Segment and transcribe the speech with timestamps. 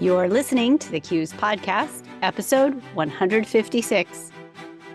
[0.00, 4.30] You're listening to the CUES Podcast, episode 156.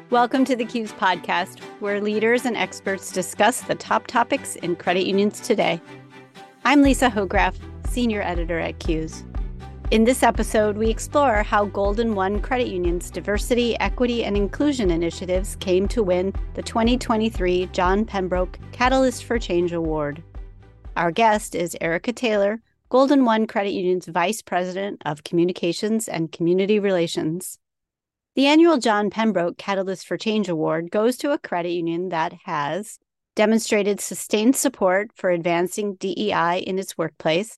[0.10, 5.06] Welcome to the CUES Podcast, where leaders and experts discuss the top topics in credit
[5.06, 5.82] unions today.
[6.64, 7.54] I'm Lisa Hochgraf,
[7.86, 9.26] Senior Editor at CUES.
[9.92, 15.58] In this episode, we explore how Golden One Credit Union's diversity, equity, and inclusion initiatives
[15.58, 20.24] came to win the 2023 John Pembroke Catalyst for Change Award.
[20.96, 22.62] Our guest is Erica Taylor,
[22.94, 27.58] Golden One Credit Union's Vice President of Communications and Community Relations.
[28.36, 33.00] The annual John Pembroke Catalyst for Change Award goes to a credit union that has
[33.36, 37.58] demonstrated sustained support for advancing DEI in its workplace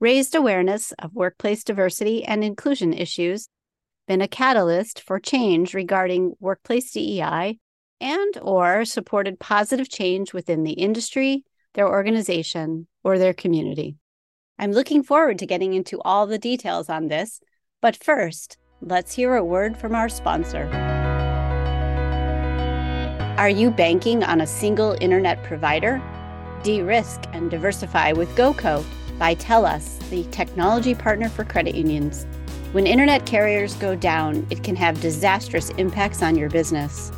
[0.00, 3.48] raised awareness of workplace diversity and inclusion issues,
[4.08, 7.56] been a catalyst for change regarding workplace DEI,
[8.00, 13.94] and or supported positive change within the industry, their organization, or their community.
[14.62, 17.40] I'm looking forward to getting into all the details on this,
[17.80, 20.70] but first, let's hear a word from our sponsor.
[23.38, 26.00] Are you banking on a single internet provider?
[26.62, 28.84] De risk and diversify with GoCo
[29.18, 32.24] by TELUS, the technology partner for credit unions.
[32.70, 37.10] When internet carriers go down, it can have disastrous impacts on your business.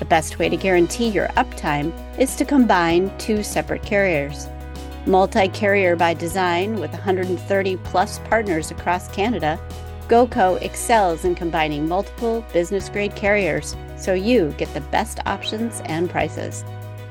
[0.00, 4.48] The best way to guarantee your uptime is to combine two separate carriers.
[5.06, 9.58] Multi carrier by design with 130 plus partners across Canada,
[10.08, 16.10] GoCo excels in combining multiple business grade carriers so you get the best options and
[16.10, 16.64] prices.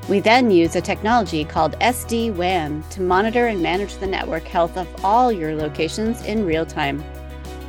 [0.08, 4.76] We then use a technology called SD WAN to monitor and manage the network health
[4.76, 7.00] of all your locations in real time.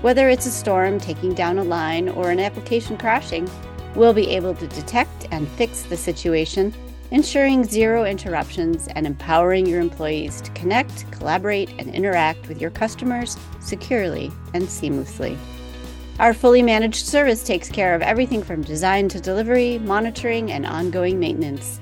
[0.01, 3.49] Whether it's a storm taking down a line or an application crashing,
[3.95, 6.73] we'll be able to detect and fix the situation,
[7.11, 13.37] ensuring zero interruptions and empowering your employees to connect, collaborate, and interact with your customers
[13.59, 15.37] securely and seamlessly.
[16.19, 21.19] Our fully managed service takes care of everything from design to delivery, monitoring, and ongoing
[21.19, 21.79] maintenance.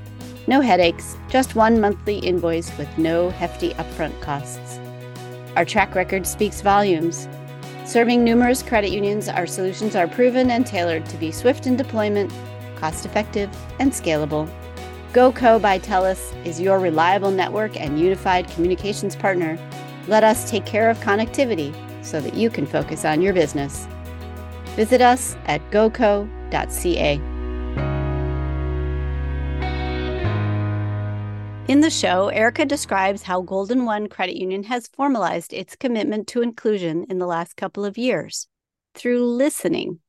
[0.47, 4.79] No headaches, just one monthly invoice with no hefty upfront costs.
[5.55, 7.27] Our track record speaks volumes.
[7.85, 12.31] Serving numerous credit unions, our solutions are proven and tailored to be swift in deployment,
[12.77, 13.49] cost effective,
[13.79, 14.49] and scalable.
[15.13, 19.57] GoCo by TELUS is your reliable network and unified communications partner.
[20.07, 21.73] Let us take care of connectivity
[22.05, 23.87] so that you can focus on your business.
[24.75, 27.15] Visit us at goco.ca.
[31.67, 36.43] In the show, Erica describes how Golden One Credit Union has formalized its commitment to
[36.43, 38.47] inclusion in the last couple of years
[38.93, 40.01] through listening.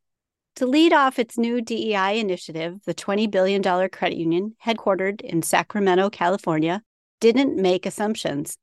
[0.61, 6.11] To lead off its new DEI initiative, the $20 billion credit union, headquartered in Sacramento,
[6.11, 6.83] California,
[7.19, 8.59] didn't make assumptions.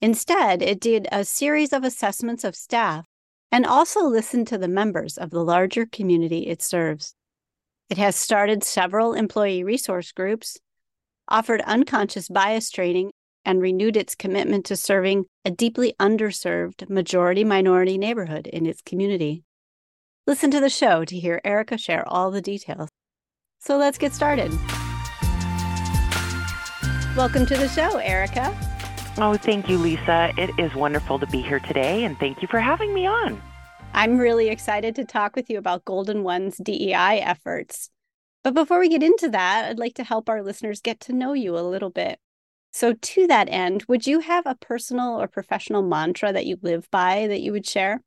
[0.00, 3.04] Instead, it did a series of assessments of staff
[3.50, 7.16] and also listened to the members of the larger community it serves.
[7.90, 10.56] It has started several employee resource groups
[11.26, 13.10] offered unconscious bias training,
[13.44, 19.43] and renewed its commitment to serving a deeply underserved majority minority neighborhood in its community.
[20.26, 22.88] Listen to the show to hear Erica share all the details.
[23.58, 24.50] So let's get started.
[27.14, 28.56] Welcome to the show, Erica.
[29.18, 30.32] Oh, thank you, Lisa.
[30.38, 33.42] It is wonderful to be here today, and thank you for having me on.
[33.92, 37.90] I'm really excited to talk with you about Golden One's DEI efforts.
[38.42, 41.34] But before we get into that, I'd like to help our listeners get to know
[41.34, 42.18] you a little bit.
[42.72, 46.90] So, to that end, would you have a personal or professional mantra that you live
[46.90, 48.00] by that you would share?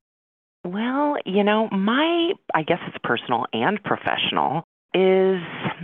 [0.68, 4.64] Well, you know, my, I guess it's personal and professional,
[4.94, 5.42] is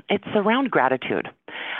[0.09, 1.29] it's around gratitude.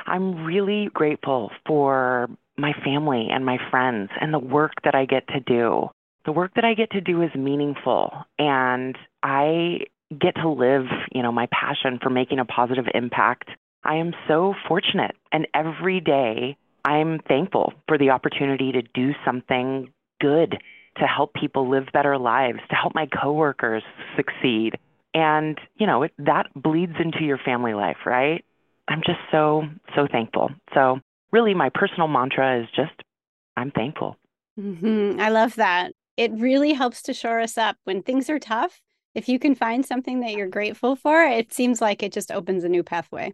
[0.06, 5.28] I'm really grateful for my family and my friends and the work that I get
[5.30, 5.90] to do.
[6.26, 9.80] The work that I get to do is meaningful, and I
[10.18, 13.50] get to live, you know, my passion for making a positive impact.
[13.84, 16.56] I am so fortunate and every day
[16.86, 19.92] I'm thankful for the opportunity to do something
[20.22, 20.58] good
[20.98, 23.84] to help people live better lives, to help my coworkers
[24.16, 24.78] succeed.
[25.14, 28.44] And, you know, it, that bleeds into your family life, right?
[28.88, 29.64] I'm just so,
[29.96, 30.50] so thankful.
[30.74, 31.00] So,
[31.32, 32.94] really, my personal mantra is just,
[33.56, 34.18] I'm thankful.
[34.60, 35.20] Mm-hmm.
[35.20, 35.94] I love that.
[36.18, 38.82] It really helps to shore us up when things are tough
[39.16, 42.64] if you can find something that you're grateful for, it seems like it just opens
[42.64, 43.34] a new pathway.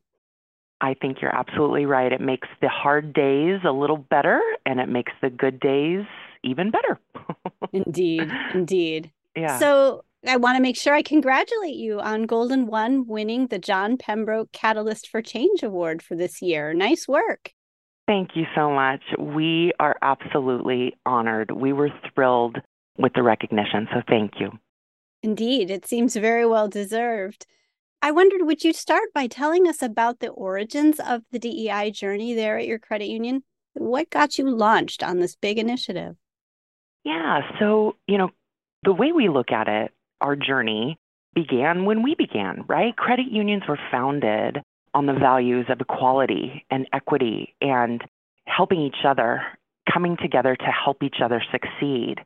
[0.81, 2.11] I think you're absolutely right.
[2.11, 6.05] It makes the hard days a little better and it makes the good days
[6.43, 6.99] even better.
[7.73, 8.31] indeed.
[8.53, 9.11] Indeed.
[9.35, 9.59] Yeah.
[9.59, 13.97] So I want to make sure I congratulate you on Golden One winning the John
[13.97, 16.73] Pembroke Catalyst for Change Award for this year.
[16.73, 17.53] Nice work.
[18.07, 19.01] Thank you so much.
[19.19, 21.51] We are absolutely honored.
[21.51, 22.57] We were thrilled
[22.97, 23.87] with the recognition.
[23.93, 24.51] So thank you.
[25.21, 27.45] Indeed, it seems very well deserved.
[28.01, 32.33] I wondered, would you start by telling us about the origins of the DEI journey
[32.33, 33.43] there at your credit union?
[33.73, 36.15] What got you launched on this big initiative?
[37.03, 38.29] Yeah, so, you know,
[38.83, 39.91] the way we look at it,
[40.21, 40.97] our journey
[41.33, 42.95] began when we began, right?
[42.95, 44.57] Credit unions were founded
[44.93, 48.03] on the values of equality and equity and
[48.45, 49.41] helping each other,
[49.91, 52.21] coming together to help each other succeed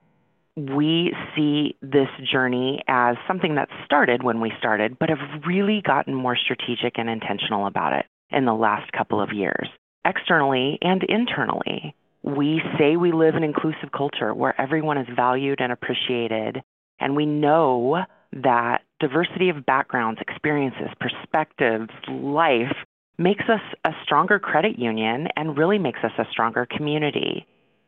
[0.55, 6.13] we see this journey as something that started when we started, but have really gotten
[6.13, 9.67] more strategic and intentional about it in the last couple of years.
[10.05, 15.71] Externally and internally, we say we live an inclusive culture where everyone is valued and
[15.71, 16.61] appreciated,
[16.99, 22.75] and we know that diversity of backgrounds, experiences, perspectives, life
[23.17, 27.45] makes us a stronger credit union and really makes us a stronger community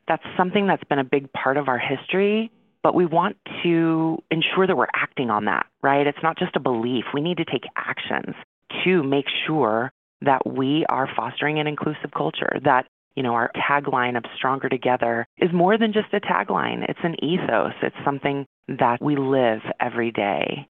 [0.07, 2.51] that's something that's been a big part of our history,
[2.83, 6.05] but we want to ensure that we're acting on that, right?
[6.05, 7.05] It's not just a belief.
[7.13, 8.35] We need to take actions
[8.83, 9.91] to make sure
[10.21, 15.25] that we are fostering an inclusive culture, that you know, our tagline of stronger together
[15.38, 16.88] is more than just a tagline.
[16.88, 17.73] It's an ethos.
[17.81, 20.67] It's something that we live every day.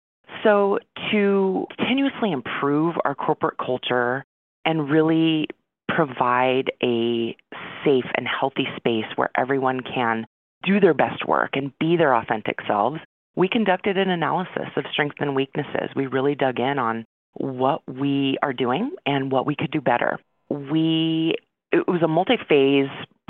[0.44, 0.80] So
[1.12, 4.24] to continuously improve our corporate culture
[4.66, 5.48] and really
[5.88, 7.36] provide a
[7.84, 10.26] safe and healthy space where everyone can
[10.64, 13.00] do their best work and be their authentic selves,
[13.36, 15.90] we conducted an analysis of strengths and weaknesses.
[15.96, 20.20] We really dug in on what we are doing and what we could do better.
[20.50, 21.36] We
[21.72, 22.90] it was a multi-phase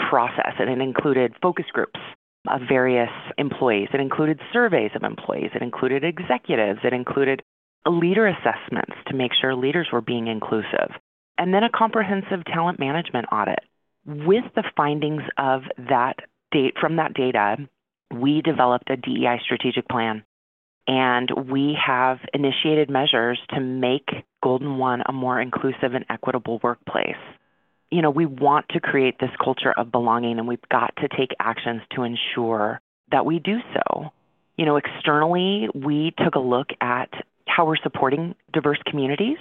[0.09, 1.99] process and it included focus groups
[2.47, 3.89] of various employees.
[3.93, 5.51] It included surveys of employees.
[5.53, 6.79] It included executives.
[6.83, 7.43] It included
[7.85, 10.91] leader assessments to make sure leaders were being inclusive.
[11.37, 13.59] And then a comprehensive talent management audit
[14.05, 16.15] with the findings of that
[16.51, 17.57] date from that data,
[18.13, 20.23] we developed a DEI strategic plan
[20.87, 24.09] and we have initiated measures to make
[24.41, 27.15] Golden One a more inclusive and equitable workplace.
[27.91, 31.31] You know, we want to create this culture of belonging and we've got to take
[31.39, 32.79] actions to ensure
[33.11, 34.11] that we do so.
[34.57, 37.09] You know, externally, we took a look at
[37.47, 39.37] how we're supporting diverse communities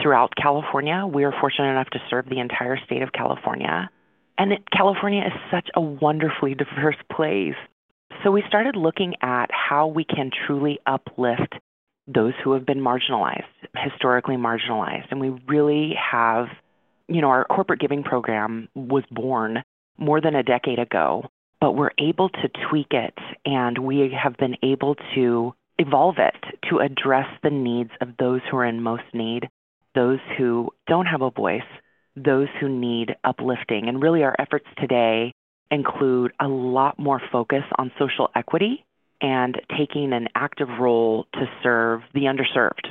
[0.00, 1.06] throughout California.
[1.06, 3.90] We are fortunate enough to serve the entire state of California.
[4.38, 7.54] And California is such a wonderfully diverse place.
[8.22, 11.54] So we started looking at how we can truly uplift
[12.06, 13.44] those who have been marginalized,
[13.76, 15.06] historically marginalized.
[15.10, 16.46] And we really have,
[17.08, 19.62] you know, our corporate giving program was born
[19.98, 21.30] more than a decade ago,
[21.60, 23.14] but we're able to tweak it
[23.44, 28.56] and we have been able to evolve it to address the needs of those who
[28.56, 29.48] are in most need,
[29.94, 31.62] those who don't have a voice,
[32.16, 33.88] those who need uplifting.
[33.88, 35.32] And really, our efforts today
[35.70, 38.84] include a lot more focus on social equity
[39.20, 42.90] and taking an active role to serve the underserved.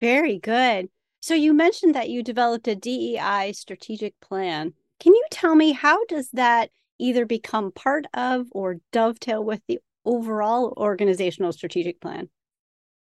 [0.00, 0.88] Very good.
[1.28, 4.72] So you mentioned that you developed a DEI strategic plan.
[4.98, 9.78] Can you tell me how does that either become part of or dovetail with the
[10.06, 12.30] overall organizational strategic plan?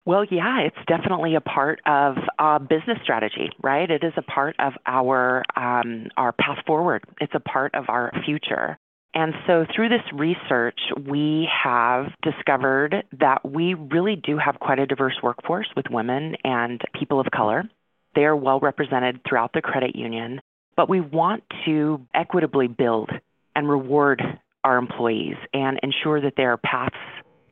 [0.05, 3.91] Well, yeah, it's definitely a part of a business strategy, right?
[3.91, 7.03] It is a part of our um, our path forward.
[7.21, 8.79] It's a part of our future.
[9.13, 14.87] And so through this research, we have discovered that we really do have quite a
[14.87, 17.69] diverse workforce with women and people of color.
[18.15, 20.39] They are well represented throughout the credit union,
[20.75, 23.09] but we want to equitably build
[23.55, 24.21] and reward
[24.63, 26.95] our employees and ensure that there are paths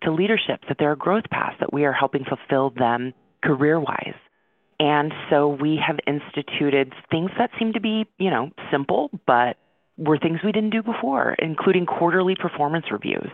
[0.04, 4.16] to leadership, that there are growth paths, that we are helping fulfill them career wise.
[4.80, 9.58] And so we have instituted things that seem to be, you know, simple, but
[9.98, 13.30] were things we didn't do before, including quarterly performance reviews,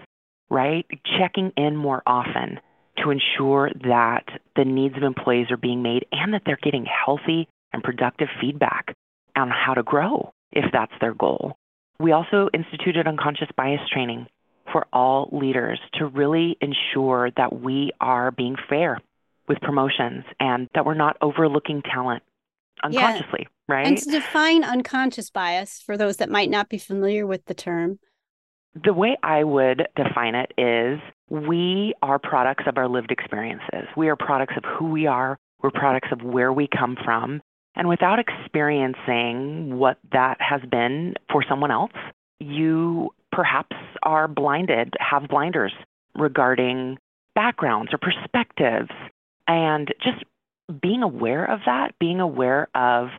[0.50, 0.86] right?
[1.18, 2.60] Checking in more often
[3.04, 4.26] to ensure that
[4.56, 8.96] the needs of employees are being made and that they're getting healthy and productive feedback
[9.36, 11.56] on how to grow if that's their goal.
[12.00, 14.28] We also instituted unconscious bias training
[14.72, 19.00] for all leaders to really ensure that we are being fair
[19.48, 22.24] with promotions and that we're not overlooking talent
[22.84, 23.76] unconsciously, yeah.
[23.76, 23.88] right?
[23.88, 28.00] And to define unconscious bias for those that might not be familiar with the term.
[28.84, 31.00] The way I would define it is
[31.30, 33.88] we are products of our lived experiences.
[33.98, 35.38] We are products of who we are.
[35.62, 37.42] We're products of where we come from.
[37.76, 41.92] And without experiencing what that has been for someone else,
[42.40, 45.74] you perhaps are blinded, have blinders
[46.16, 46.98] regarding
[47.36, 48.92] backgrounds or perspectives.
[49.48, 50.24] And just
[50.82, 53.10] being aware of that, being aware of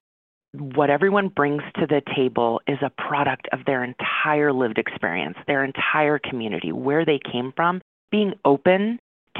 [0.52, 5.64] what everyone brings to the table is a product of their entire lived experience, their
[5.64, 7.80] entire community, where they came from,
[8.10, 8.98] being open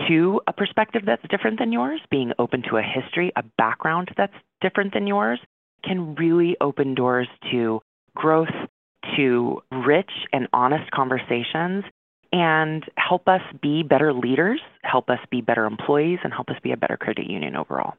[0.08, 4.34] to a perspective that's different than yours, being open to a history, a background that's
[4.60, 5.40] different than yours,
[5.84, 7.80] can really open doors to
[8.14, 8.48] growth,
[9.16, 11.84] to rich and honest conversations,
[12.32, 16.70] and help us be better leaders, help us be better employees, and help us be
[16.70, 17.94] a better credit union overall.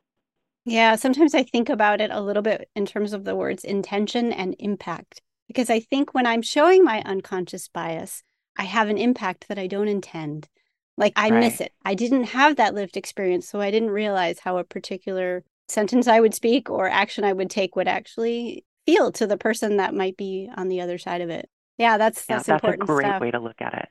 [0.65, 4.31] Yeah, sometimes I think about it a little bit in terms of the words intention
[4.31, 8.23] and impact, because I think when I'm showing my unconscious bias,
[8.57, 10.49] I have an impact that I don't intend.
[10.97, 11.39] Like I right.
[11.39, 11.73] miss it.
[11.83, 16.19] I didn't have that lived experience, so I didn't realize how a particular sentence I
[16.19, 20.17] would speak or action I would take would actually feel to the person that might
[20.17, 21.49] be on the other side of it.
[21.77, 23.21] Yeah, that's that's, yeah, that's important a great stuff.
[23.21, 23.89] way to look at it.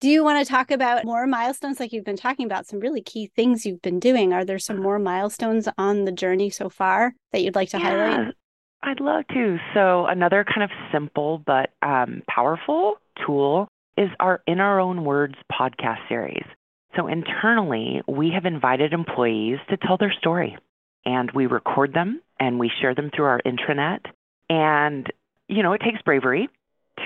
[0.00, 3.02] Do you want to talk about more milestones like you've been talking about some really
[3.02, 4.32] key things you've been doing?
[4.32, 7.84] Are there some more milestones on the journey so far that you'd like to yeah,
[7.84, 8.34] highlight?
[8.84, 9.58] I'd love to.
[9.74, 15.34] So, another kind of simple but um, powerful tool is our In Our Own Words
[15.52, 16.44] podcast series.
[16.94, 20.56] So, internally, we have invited employees to tell their story,
[21.04, 24.04] and we record them and we share them through our intranet.
[24.48, 25.12] And,
[25.48, 26.48] you know, it takes bravery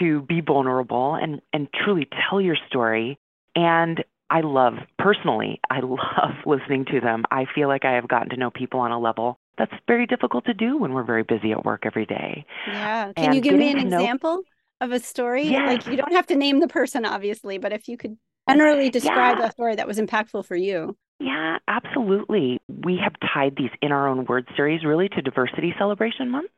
[0.00, 3.18] to be vulnerable and, and truly tell your story.
[3.54, 7.25] And I love, personally, I love listening to them.
[7.30, 10.46] I feel like I have gotten to know people on a level that's very difficult
[10.46, 12.44] to do when we're very busy at work every day.
[12.66, 13.12] Yeah.
[13.14, 14.42] Can and you give me an example know,
[14.80, 15.44] of a story?
[15.44, 15.66] Yes.
[15.66, 18.16] Like you don't have to name the person, obviously, but if you could
[18.49, 19.46] generally describe yeah.
[19.46, 20.96] a story that was impactful for you.
[21.20, 22.61] Yeah, absolutely.
[22.68, 26.50] We have tied these in our own word series really to Diversity Celebration Month.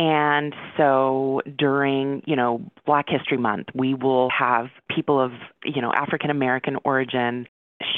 [0.00, 5.92] And so during, you know, Black History Month, we will have people of, you know,
[5.92, 7.46] African American origin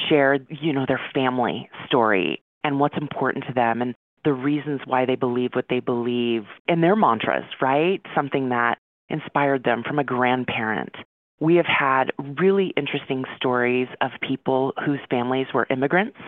[0.09, 3.94] share, you know, their family story and what's important to them and
[4.25, 8.00] the reasons why they believe what they believe and their mantras, right?
[8.16, 8.78] Something that
[9.09, 10.97] inspired them from a grandparent.
[11.38, 16.18] We have had really interesting stories of people whose families were immigrants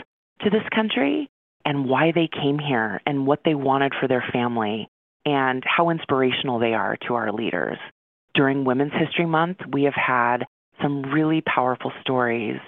[0.43, 1.29] to this country
[1.65, 4.89] and why they came here and what they wanted for their family
[5.25, 7.79] and how inspirational they are to our leaders.
[8.35, 10.45] During Women's History Month, we have had
[10.83, 12.59] some really powerful stories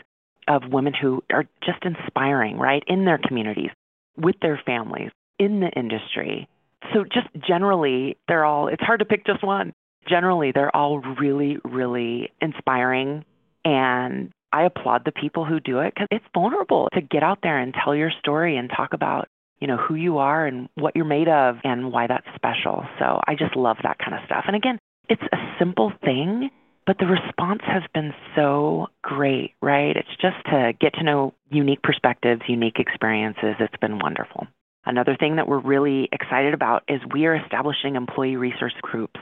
[0.49, 3.71] of women who are just inspiring, right, in their communities,
[4.17, 6.49] with their families, in the industry.
[6.95, 9.73] So, just generally, they're all, it's hard to pick just one.
[10.09, 13.25] Generally, they're all really, really inspiring.
[13.65, 17.59] And I applaud the people who do it because it's vulnerable to get out there
[17.59, 19.27] and tell your story and talk about
[19.61, 22.85] you know, who you are and what you're made of and why that's special.
[22.99, 24.45] So I just love that kind of stuff.
[24.47, 26.51] And again, it's a simple thing,
[26.87, 29.97] but the response has been so great, right?
[29.97, 33.57] It's just to get to know unique perspectives, unique experiences.
[33.61, 34.47] It's been wonderful.
[34.85, 39.19] Another thing that we're really excited about is we are establishing employee resource groups.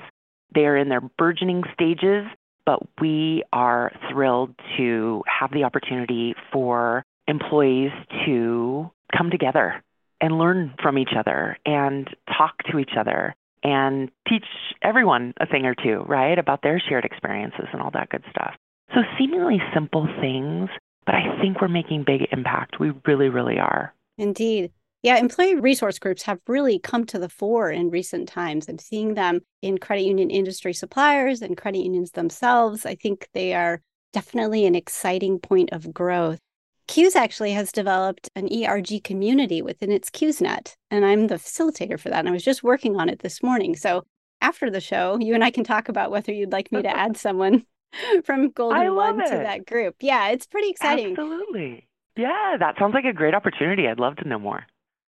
[0.55, 2.27] They are in their burgeoning stages,
[2.67, 7.93] but we are thrilled to have the opportunity for employees
[8.27, 9.83] to come together
[10.25, 14.47] and learn from each other and talk to each other and teach
[14.83, 18.55] everyone a thing or two, right, about their shared experiences and all that good stuff.
[18.95, 20.71] So, seemingly simple things,
[21.05, 22.81] but I think we're making big impact.
[22.81, 23.93] We really, really are.
[24.17, 24.73] Indeed.
[25.03, 28.67] Yeah, employee resource groups have really come to the fore in recent times.
[28.67, 32.87] I'm seeing them in credit union industry suppliers and credit unions themselves.
[32.87, 33.83] I think they are
[34.15, 36.39] definitely an exciting point of growth.
[36.87, 42.11] CUES actually has developed an ERG community within its CUESnet, and I'm the facilitator for
[42.11, 42.21] that.
[42.21, 43.75] And I was just working on it this morning.
[43.77, 44.05] So
[44.41, 47.17] after the show, you and I can talk about whether you'd like me to add
[47.17, 47.65] someone
[48.25, 49.31] from Golden One it.
[49.31, 49.97] to that group.
[50.01, 51.13] Yeah, it's pretty exciting.
[51.13, 51.89] Absolutely.
[52.17, 53.89] Yeah, that sounds like a great opportunity.
[53.89, 54.67] I'd love to know more.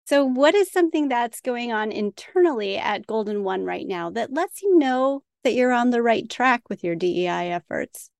[0.05, 4.61] So, what is something that's going on internally at Golden One right now that lets
[4.61, 8.11] you know that you're on the right track with your DEI efforts?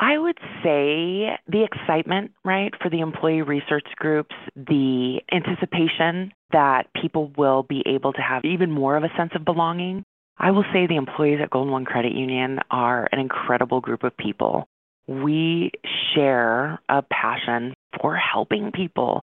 [0.00, 7.32] I would say the excitement, right, for the employee research groups, the anticipation that people
[7.36, 10.04] will be able to have even more of a sense of belonging.
[10.38, 14.16] I will say the employees at Golden One Credit Union are an incredible group of
[14.16, 14.68] people.
[15.08, 15.72] We
[16.14, 19.22] share a passion for helping people.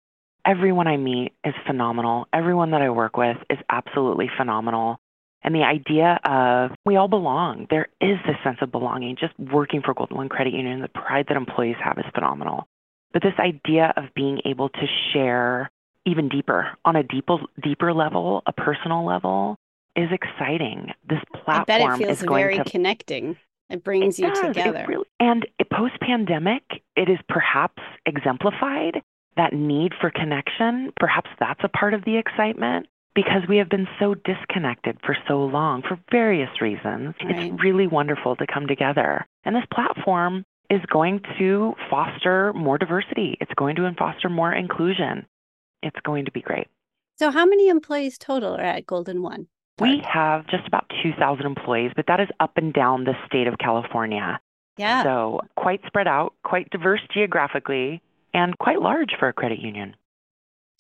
[0.47, 2.27] Everyone I meet is phenomenal.
[2.33, 4.99] Everyone that I work with is absolutely phenomenal.
[5.45, 7.67] And the idea of we all belong.
[7.69, 9.17] There is this sense of belonging.
[9.17, 12.69] Just working for Golden One Credit Union, the pride that employees have is phenomenal.
[13.13, 15.71] But this idea of being able to share
[16.05, 19.57] even deeper, on a deeper, deeper level, a personal level,
[19.95, 20.93] is exciting.
[21.09, 23.37] This platform I bet it feels is going very to, connecting.
[23.71, 24.47] It brings it you does.
[24.49, 24.85] together.
[24.89, 26.63] Really, and post pandemic,
[26.97, 29.03] it is perhaps exemplified
[29.37, 30.93] that need for connection.
[30.99, 35.45] Perhaps that's a part of the excitement because we have been so disconnected for so
[35.45, 37.15] long for various reasons.
[37.23, 37.37] Right.
[37.37, 39.27] It's really wonderful to come together.
[39.45, 45.27] And this platform is going to foster more diversity, it's going to foster more inclusion.
[45.83, 46.69] It's going to be great.
[47.19, 49.49] So, how many employees total are at Golden One?
[49.81, 53.59] We have just about 2,000 employees, but that is up and down the state of
[53.59, 54.41] California.
[54.77, 55.03] Yeah.
[55.03, 58.01] So, quite spread out, quite diverse geographically,
[58.33, 59.97] and quite large for a credit union.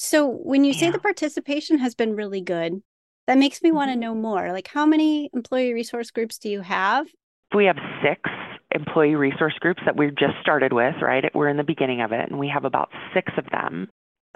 [0.04, 2.82] So when you say the participation has been really good,
[3.28, 4.00] that makes me want to mm-hmm.
[4.00, 4.50] know more.
[4.50, 7.06] Like how many employee resource groups do you have?
[7.54, 8.28] We have six
[8.74, 11.32] employee resource groups that we've just started with, right?
[11.36, 13.90] We're in the beginning of it, and we have about six of them.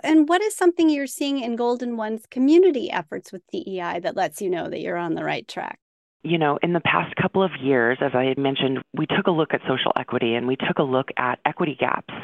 [0.05, 4.41] And what is something you're seeing in Golden One's community efforts with DEI that lets
[4.41, 5.81] you know that you're on the right track?
[6.23, 9.33] You know, in the past couple of years, as I had mentioned, we took a
[9.33, 12.15] look at social equity and we took a look at equity gaps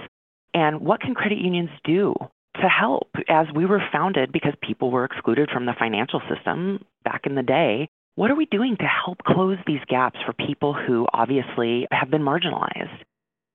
[0.55, 2.15] and what can credit unions do
[2.57, 7.23] to help as we were founded because people were excluded from the financial system back
[7.27, 7.89] in the day.
[8.15, 12.23] What are we doing to help close these gaps for people who obviously have been
[12.23, 13.05] marginalized?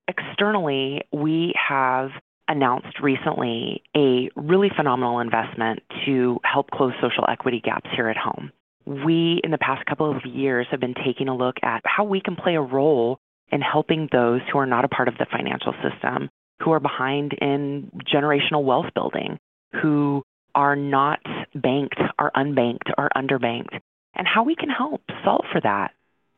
[0.07, 2.09] Externally, we have
[2.47, 8.51] announced recently a really phenomenal investment to help close social equity gaps here at home.
[8.85, 12.21] We, in the past couple of years, have been taking a look at how we
[12.21, 13.19] can play a role
[13.51, 16.29] in helping those who are not a part of the financial system
[16.61, 19.37] who are behind in generational wealth building,
[19.81, 20.23] who
[20.55, 21.19] are not
[21.53, 23.79] banked, are unbanked, are underbanked,
[24.15, 25.91] and how we can help solve for that.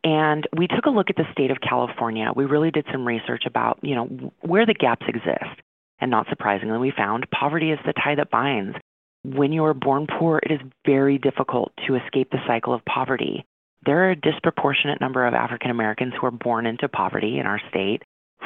[0.04, 2.32] And we took a look at the state of California.
[2.36, 5.62] We really did some research about, you know, where the gaps exist.
[6.00, 8.78] And not surprisingly, we found poverty is the tie that binds.
[9.24, 13.46] When you are born poor, it is very difficult to escape the cycle of poverty.
[13.86, 17.60] There are a disproportionate number of African Americans who are born into poverty in our
[17.70, 18.04] state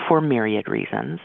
[0.07, 1.19] for myriad reasons.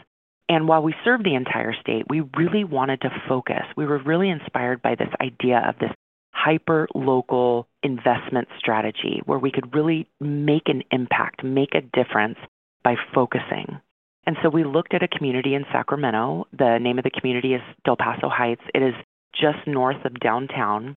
[0.49, 3.63] And while we served the entire state, we really wanted to focus.
[3.77, 5.91] We were really inspired by this idea of this
[6.33, 12.37] hyper local investment strategy where we could really make an impact, make a difference
[12.83, 13.79] by focusing.
[14.25, 16.47] And so we looked at a community in Sacramento.
[16.57, 18.61] The name of the community is Del Paso Heights.
[18.73, 18.93] It is
[19.33, 20.95] just north of downtown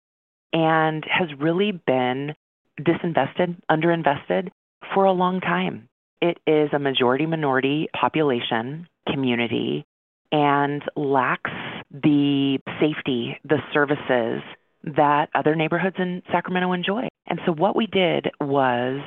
[0.53, 2.35] and has really been
[2.81, 4.49] disinvested, underinvested
[4.95, 5.89] for a long time.
[6.21, 9.85] It is a majority minority population community
[10.31, 11.51] and lacks
[11.91, 14.43] the safety, the services
[14.85, 17.09] that other neighborhoods in Sacramento enjoy.
[17.27, 19.01] And so what we did was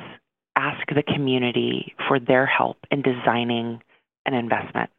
[0.56, 3.82] ask the community for their help in designing
[4.24, 4.90] an investment.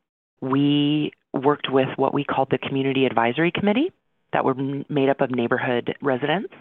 [0.42, 3.92] We worked with what we called the Community Advisory Committee
[4.34, 6.54] that were made up of neighborhood residents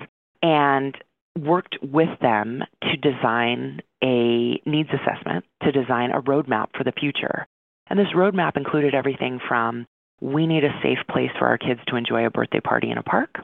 [0.42, 0.96] and
[1.38, 7.46] worked with them to design a needs assessment, to design a roadmap for the future.
[7.88, 9.86] And this roadmap included everything from
[10.20, 13.02] we need a safe place for our kids to enjoy a birthday party in a
[13.02, 13.36] park,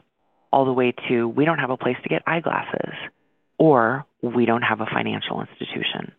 [0.51, 2.93] all the way to we don't have a place to get eyeglasses,
[3.57, 6.11] or we don't have a financial institution.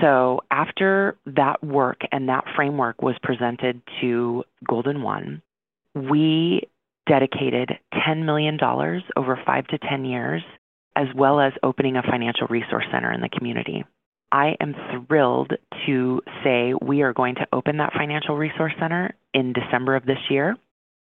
[0.00, 5.42] So, after that work and that framework was presented to Golden One,
[5.94, 6.68] we
[7.08, 8.58] dedicated $10 million
[9.16, 10.42] over five to 10 years,
[10.96, 13.84] as well as opening a financial resource center in the community.
[14.32, 14.74] I am
[15.08, 15.52] thrilled
[15.86, 20.18] to say we are going to open that financial resource center in December of this
[20.28, 20.56] year,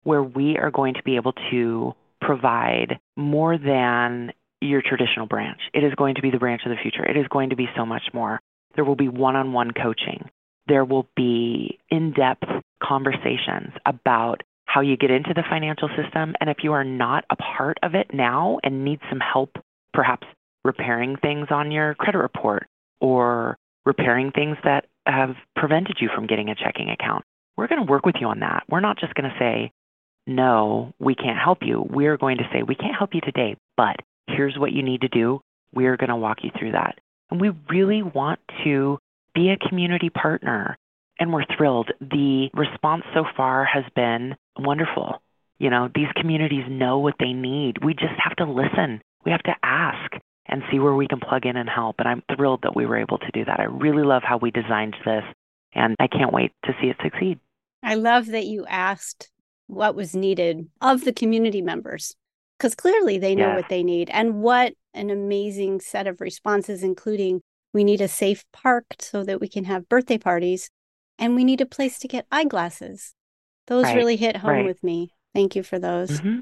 [0.04, 5.60] where we are going to be able to provide more than your traditional branch.
[5.74, 7.04] It is going to be the branch of the future.
[7.04, 8.40] It is going to be so much more.
[8.74, 10.28] There will be one on one coaching.
[10.68, 12.48] There will be in depth
[12.82, 16.34] conversations about how you get into the financial system.
[16.40, 19.50] And if you are not a part of it now and need some help,
[19.92, 20.26] perhaps
[20.64, 22.66] repairing things on your credit report
[23.00, 27.24] or repairing things that have prevented you from getting a checking account.
[27.56, 28.64] We're going to work with you on that.
[28.68, 29.72] We're not just going to say,
[30.26, 31.86] no, we can't help you.
[31.88, 35.08] We're going to say, we can't help you today, but here's what you need to
[35.08, 35.40] do.
[35.72, 36.98] We're going to walk you through that.
[37.30, 38.98] And we really want to
[39.34, 40.76] be a community partner.
[41.18, 41.90] And we're thrilled.
[42.00, 45.22] The response so far has been wonderful.
[45.58, 47.82] You know, these communities know what they need.
[47.82, 49.00] We just have to listen.
[49.24, 50.12] We have to ask
[50.48, 51.96] and see where we can plug in and help.
[51.98, 53.60] And I'm thrilled that we were able to do that.
[53.60, 55.24] I really love how we designed this,
[55.74, 57.38] and I can't wait to see it succeed.
[57.82, 59.30] I love that you asked
[59.66, 62.14] what was needed of the community members
[62.58, 64.08] because clearly they know what they need.
[64.10, 69.40] And what an amazing set of responses, including we need a safe park so that
[69.40, 70.70] we can have birthday parties,
[71.18, 73.14] and we need a place to get eyeglasses.
[73.66, 73.96] Those right.
[73.96, 74.64] really hit home right.
[74.64, 75.12] with me.
[75.34, 76.20] Thank you for those.
[76.20, 76.40] Mm-hmm.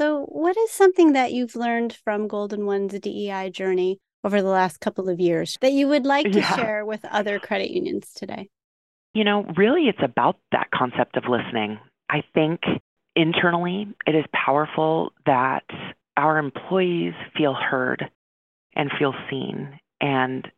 [0.00, 4.80] So, what is something that you've learned from Golden One's DEI journey over the last
[4.80, 6.56] couple of years that you would like to yeah.
[6.56, 8.48] share with other credit unions today?
[9.12, 11.78] You know, really, it's about that concept of listening.
[12.10, 12.60] I think
[13.14, 15.64] internally, it is powerful that
[16.16, 18.10] our employees feel heard
[18.74, 20.48] and feel seen and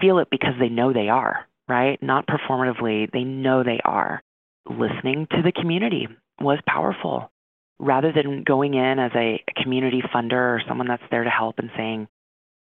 [0.00, 2.02] feel it because they know they are, right?
[2.02, 4.20] Not performatively, they know they are.
[4.68, 6.08] Listening to the community
[6.40, 7.31] was powerful.
[7.78, 11.70] Rather than going in as a community funder or someone that's there to help and
[11.76, 12.08] saying,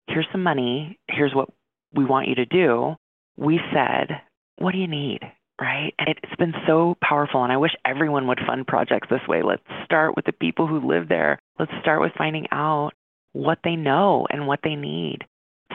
[0.06, 1.48] here's some money, here's what
[1.94, 2.94] we want you to do,
[3.36, 4.20] we said,
[4.56, 5.20] what do you need?
[5.60, 5.92] Right?
[5.98, 7.42] And it's been so powerful.
[7.42, 9.42] And I wish everyone would fund projects this way.
[9.42, 11.38] Let's start with the people who live there.
[11.58, 12.92] Let's start with finding out
[13.32, 15.18] what they know and what they need.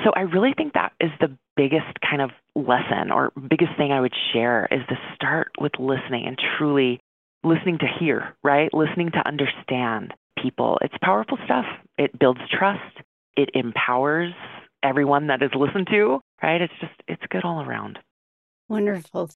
[0.04, 4.02] So I really think that is the biggest kind of lesson or biggest thing I
[4.02, 7.00] would share is to start with listening and truly
[7.46, 8.74] listening to hear, right?
[8.74, 10.78] Listening to understand people.
[10.82, 11.66] It's powerful stuff.
[11.98, 12.82] It builds trust.
[13.38, 14.34] It empowers
[14.84, 16.62] everyone that is listened to, right?
[16.62, 18.00] It's just, it's good all around.
[18.68, 19.30] Wonderful.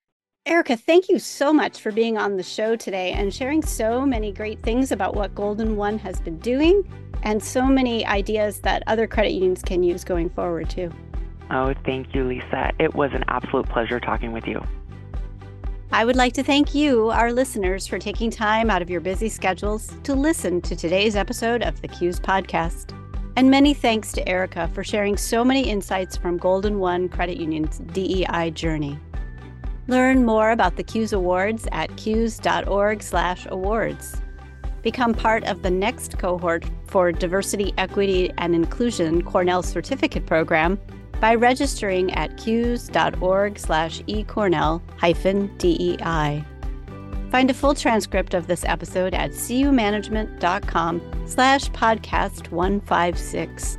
[0.45, 4.31] Erica, thank you so much for being on the show today and sharing so many
[4.31, 6.83] great things about what Golden One has been doing
[7.23, 10.91] and so many ideas that other credit unions can use going forward, too.
[11.51, 12.71] Oh, thank you, Lisa.
[12.79, 14.63] It was an absolute pleasure talking with you.
[15.91, 19.27] I would like to thank you, our listeners, for taking time out of your busy
[19.27, 22.95] schedules to listen to today's episode of the CUES podcast.
[23.35, 27.79] And many thanks to Erica for sharing so many insights from Golden One Credit Union's
[27.79, 28.99] DEI journey.
[29.87, 34.21] Learn more about the CUES Awards at cues.org/awards.
[34.83, 40.79] Become part of the next cohort for Diversity, Equity, and Inclusion Cornell Certificate Program
[41.19, 46.43] by registering at cues.org slash ecornell hyphen DEI.
[47.31, 53.77] Find a full transcript of this episode at cumanagement.com slash podcast 156.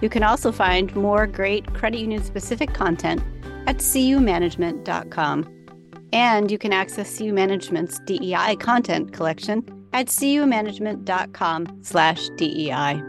[0.00, 3.22] You can also find more great credit union specific content
[3.66, 5.50] at cumanagement.com.
[6.12, 13.02] And you can access CU Management's DEI content collection at cumanagement.com slash DEI.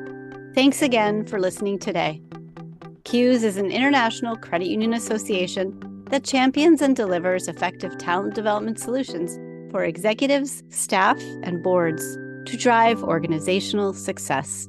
[0.53, 2.24] Thanks again for listening today.
[3.05, 9.37] CUES is an international credit union association that champions and delivers effective talent development solutions
[9.71, 12.03] for executives, staff, and boards
[12.47, 14.67] to drive organizational success.